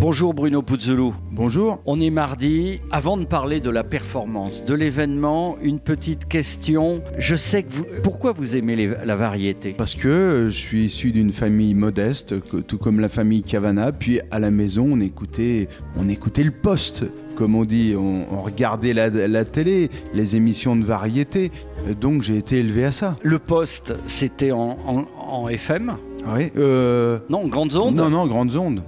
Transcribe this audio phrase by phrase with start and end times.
[0.00, 1.12] Bonjour Bruno Puzzolo.
[1.30, 1.78] Bonjour.
[1.84, 2.80] On est mardi.
[2.90, 7.02] Avant de parler de la performance, de l'événement, une petite question.
[7.18, 7.84] Je sais que vous.
[8.02, 9.74] Pourquoi vous aimez les- la variété?
[9.76, 12.34] Parce que euh, je suis issu d'une famille modeste,
[12.66, 13.92] tout comme la famille Cavana.
[13.92, 15.68] Puis à la maison, on écoutait,
[15.98, 17.04] on écoutait le poste,
[17.34, 17.94] comme on dit.
[17.96, 21.50] On, on regardait la, la télé, les émissions de variété.
[22.00, 23.16] Donc j'ai été élevé à ça.
[23.22, 25.92] Le poste, c'était en, en- en FM
[26.34, 26.50] Oui.
[26.56, 27.94] Euh, Non, grandes ondes?
[27.96, 28.82] Non, non, grandes ondes.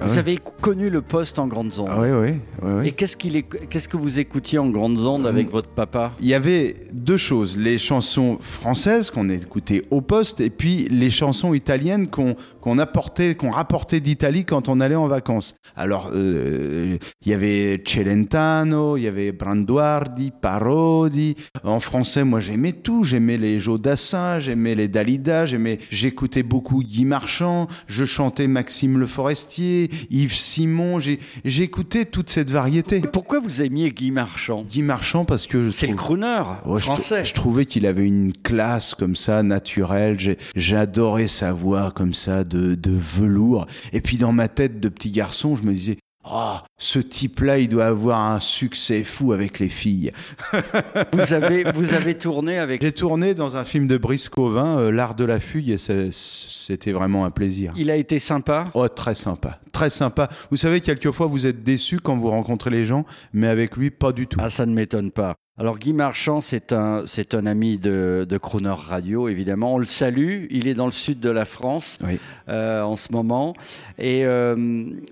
[0.00, 0.18] Ah Vous ouais.
[0.18, 1.88] avez connu le poste en grandes ondes.
[1.90, 2.30] Ah oui, oui,
[2.62, 2.88] oui, oui.
[2.88, 6.12] Et qu'est-ce, qu'il est- qu'est-ce que vous écoutiez en grandes ondes avec Euh, votre papa?
[6.20, 11.10] Il y avait deux choses, les chansons françaises qu'on écoutait au poste et puis les
[11.10, 15.54] chansons italiennes qu'on qu'on apportait, qu'on rapportait d'Italie quand on allait en vacances.
[15.76, 21.34] Alors, euh, il y avait Celentano, il y avait Branduardi, Parodi.
[21.62, 27.04] En français, moi j'aimais tout, j'aimais les Jodassin, j'aimais les Dalida, j'aimais, j'écoutais beaucoup Guy
[27.04, 32.96] Marchand, je chantais Maxime Le Forestier, Yves Simon, j'ai- j'écoutais toute cette variété.
[32.96, 34.64] Et pourquoi vous aimiez Guy Marchand?
[34.68, 37.16] Guy Marchand parce que je C'est le crooner Ouais, je, français.
[37.16, 40.16] trou- je trouvais qu'il avait une classe comme ça, naturelle.
[40.56, 43.66] J'adorais sa voix comme ça, de, de velours.
[43.92, 47.68] Et puis dans ma tête de petit garçon, je me disais, ah, ce type-là, il
[47.68, 50.10] doit avoir un succès fou avec les filles.
[51.12, 52.80] Vous avez, vous avez tourné avec.
[52.80, 56.92] J'ai tourné dans un film de Brice Covin, euh, L'Art de la Fugue, et c'était
[56.92, 57.72] vraiment un plaisir.
[57.76, 58.64] Il a été sympa.
[58.74, 60.28] Oh, très sympa, très sympa.
[60.50, 64.12] Vous savez, quelquefois, vous êtes déçu quand vous rencontrez les gens, mais avec lui, pas
[64.12, 64.38] du tout.
[64.42, 65.34] Ah, ça ne m'étonne pas.
[65.56, 69.74] Alors Guy Marchand, c'est un, c'est un ami de, de Crooner Radio, évidemment.
[69.74, 70.46] On le salue.
[70.50, 72.18] Il est dans le sud de la France Oui.
[72.48, 73.54] euh, en ce moment.
[73.96, 74.56] Et euh,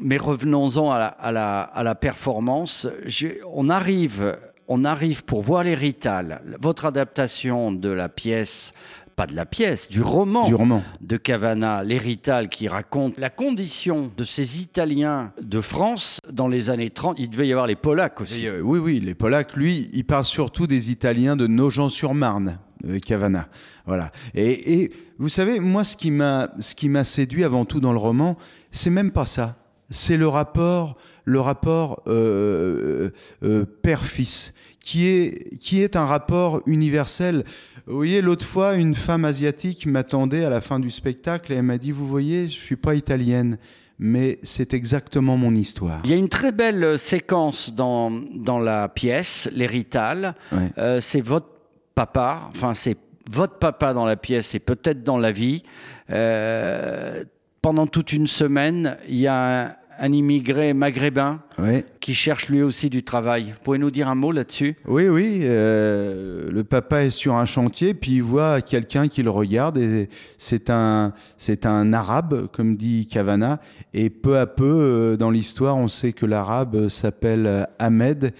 [0.01, 2.89] mais revenons-en à la, à la, à la performance.
[3.07, 4.37] J'ai- on arrive,
[4.67, 6.43] on arrive pour voir les Rital.
[6.61, 8.73] Votre adaptation de la pièce,
[9.17, 10.83] pas de la pièce, du roman Du roman.
[11.01, 16.91] de Cavana, l'hérital qui raconte la condition de ces Italiens de France dans les années
[16.91, 17.19] 30.
[17.19, 18.47] Il devait y avoir les Polacs aussi.
[18.47, 23.49] Euh, oui, oui, les Polacs, lui, il parle surtout des Italiens de Nogent-sur-Marne, euh, Cavana.
[23.87, 24.11] Voilà.
[24.35, 27.93] Et, et vous savez, moi, ce qui m'a, ce qui m'a séduit avant tout dans
[27.93, 28.37] le roman,
[28.71, 29.57] c'est même pas ça.
[29.91, 33.11] C'est le rapport, le rapport euh,
[33.83, 37.45] père-fils, qui est, qui est un rapport universel.
[37.87, 41.65] Vous voyez, l'autre fois, une femme asiatique m'attendait à la fin du spectacle et elle
[41.65, 43.59] m'a dit, vous voyez, je suis pas italienne,
[43.99, 46.01] mais c'est exactement mon histoire.
[46.05, 50.35] Il y a une très belle euh, séquence dans, dans la pièce, l'hérital.
[50.53, 50.71] Ouais.
[50.79, 51.49] Euh, c'est votre
[51.95, 52.97] papa, enfin c'est
[53.31, 55.63] votre papa dans la pièce et peut-être dans la vie.
[56.11, 57.23] Euh,
[57.63, 61.41] pendant toute une semaine, il y a un, un immigré maghrébin
[62.01, 63.53] qui cherche lui aussi du travail.
[63.53, 64.75] Vous pouvez nous dire un mot là-dessus?
[64.85, 65.43] Oui, oui.
[65.45, 70.09] euh, le papa est sur un chantier, puis il voit quelqu'un qui le regarde, et
[70.39, 73.61] c'est un, c'est un arabe, comme dit Cavana.
[73.95, 78.33] Et peu à peu, euh, dans l'histoire, on sait que l'arabe s'appelle Ahmed,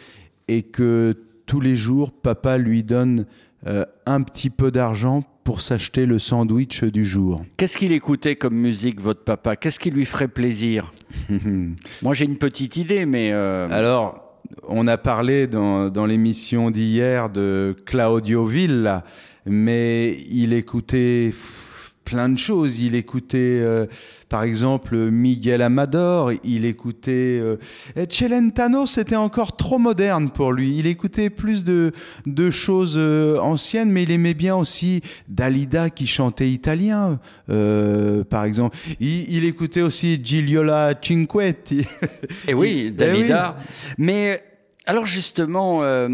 [0.49, 3.25] et que tous les jours, papa lui donne
[3.67, 7.45] euh, un petit peu d'argent pour s'acheter le sandwich du jour.
[7.57, 9.57] Qu'est-ce qu'il écoutait comme musique, votre papa?
[9.57, 10.93] Qu'est-ce qui lui ferait plaisir?
[12.03, 14.37] Moi, j'ai une petite idée, mais euh, Alors,
[14.69, 19.05] on a parlé dans, dans l'émission d'hier de Claudio Villa,
[19.47, 21.72] mais il écoutait pff,
[22.05, 22.81] plein de choses.
[22.81, 23.87] Il écoutait, euh,
[24.29, 27.39] par exemple, Miguel Amador, il écoutait...
[27.41, 27.57] euh,
[27.97, 30.77] et Celentano, c'était encore trop moderne pour lui.
[30.77, 31.93] Il écoutait plus de,
[32.27, 37.19] de choses euh, anciennes, mais il aimait bien aussi Dalida qui chantait italien,
[37.51, 38.77] euh, par exemple.
[39.01, 41.87] Il, il écoutait aussi Gigliola Cinquetti.
[42.49, 43.57] Eh oui, Eh Dalida.
[43.99, 44.43] Mais
[44.87, 46.09] alors justement, euh,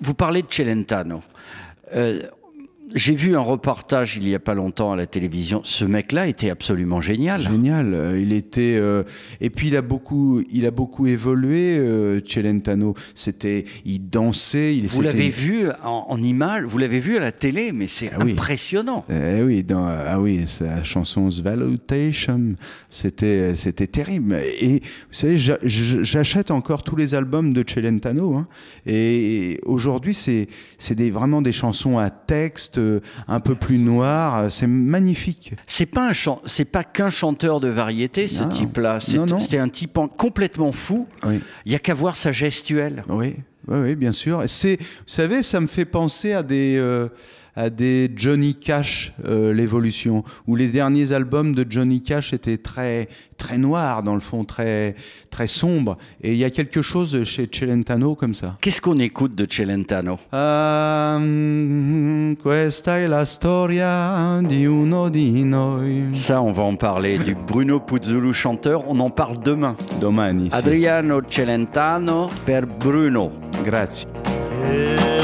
[0.00, 1.22] vous parlez de Celentano.
[2.94, 5.62] J'ai vu un reportage il y a pas longtemps à la télévision.
[5.64, 7.40] Ce mec-là était absolument génial.
[7.42, 7.94] Génial.
[7.94, 9.02] Euh, Il était euh,
[9.40, 11.76] et puis il a beaucoup, il a beaucoup évolué.
[11.78, 14.76] Euh, Celentano, c'était, il dansait.
[14.76, 18.10] Il Vous l'avez vu en, en image, vous l'avez vu à la télé, mais c'est
[18.14, 18.32] Ah oui.
[18.32, 19.04] impressionnant.
[19.08, 22.54] Eh oui, dans, ah oui, sa chanson Svalutation,
[22.90, 24.36] c'était, c'était terrible.
[24.60, 28.34] Et vous savez, j'a- j'achète encore tous les albums de Celentano.
[28.36, 28.46] Hein,
[28.86, 30.48] et aujourd'hui, c'est,
[30.78, 32.78] c'est des, vraiment des chansons à texte,
[33.28, 34.50] un peu plus noires.
[34.50, 35.54] C'est magnifique.
[35.66, 36.12] C'est pas un
[36.44, 39.00] c'est pas qu'un chanteur de variété, ce type-là.
[39.00, 39.38] C'est- Non, non.
[39.38, 41.06] C'était un type en- complètement fou.
[41.24, 41.40] Oui.
[41.66, 43.04] Il y a qu'à voir sa gestuelle.
[43.08, 43.36] Oui.
[43.68, 44.42] Oui, oui, bien sûr.
[44.48, 47.08] C'est, vous savez, ça me fait penser à des, euh,
[47.54, 53.08] à des Johnny Cash, euh, l'évolution, où les derniers albums de Johnny Cash étaient très,
[53.36, 54.94] très noirs, dans le fond, très,
[55.30, 55.98] très sombres.
[56.22, 58.56] Et il y a quelque chose chez Celentano comme ça.
[58.60, 60.18] Qu'est-ce qu'on écoute de Celentano?
[60.32, 66.08] Um, questa è la storia di uno di noi.
[66.12, 67.18] Ça, on va en parler.
[67.18, 69.76] Du Bruno Puzzulu chanteur, on en parle demain.
[70.00, 70.48] Domani.
[70.52, 73.30] Adriano Celentano per Bruno.
[73.62, 74.08] Grazie.
[74.70, 75.21] E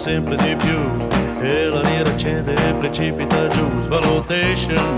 [0.00, 0.78] sempre di più
[1.42, 3.68] e la lira cede e precipita giù.
[3.82, 4.96] Svalutation,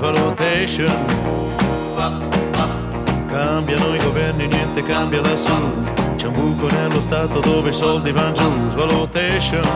[0.00, 0.92] valutation.
[3.28, 5.54] Cambiano i governi, niente cambia lassù.
[6.16, 8.68] C'è un buco nello stato dove i soldi vanno giù.
[8.70, 9.68] Svalutation,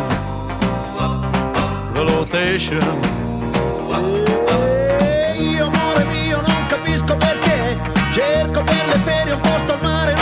[1.93, 3.01] valutation.
[4.51, 7.79] E io amore mio non capisco perché
[8.11, 10.16] Cerco per le ferie un posto al mare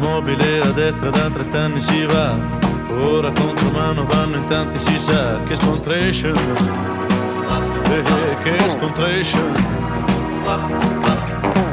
[0.00, 2.34] In automobile a destra da 30 anni si va,
[3.04, 6.34] ora contro mano vanno in tanti si sa che scontration,
[7.84, 9.52] eh, eh, che scontration.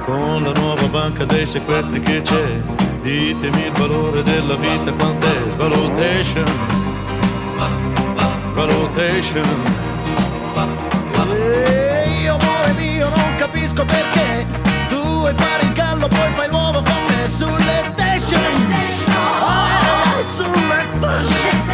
[0.04, 2.62] Con la nuova banca dei sequestri che c'è,
[3.02, 6.46] ditemi il valore della vita quant'è, svalutation,
[8.56, 9.46] valutation.
[11.32, 14.67] E io amore mio non capisco perché
[15.18, 18.76] vuoi fare il gallo poi fai l'uovo con me sulle station.
[19.40, 21.66] Ah, sulle station.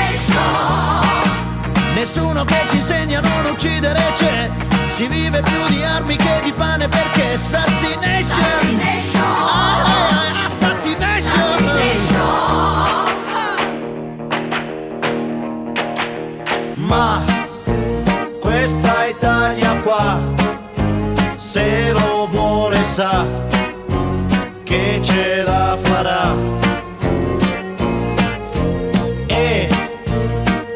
[1.93, 4.49] Nessuno che ci insegna a non uccidere c'è
[4.87, 8.81] Si vive più di armi che di pane perché Assassination
[9.15, 11.71] Ah, Assassination
[16.75, 17.21] Ma
[18.41, 20.21] questa Italia qua
[21.37, 21.92] Se
[22.93, 23.25] sa
[24.63, 26.35] Che ce la farà.
[29.25, 29.67] E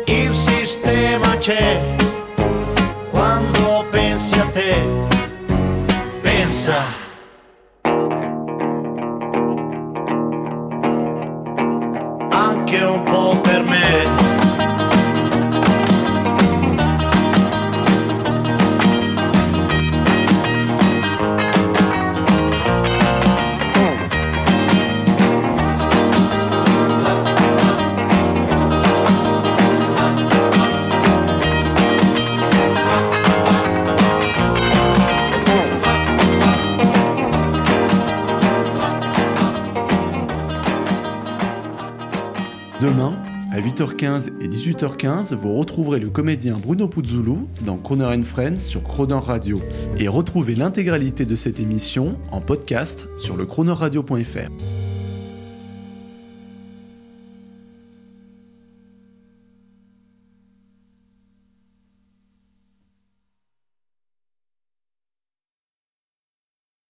[0.06, 2.07] il sistema c'è
[43.68, 49.62] 8h15 et 18h15, vous retrouverez le comédien Bruno Puzzulu dans Croner Friends sur Croner Radio.
[50.00, 53.46] Et retrouvez l'intégralité de cette émission en podcast sur le.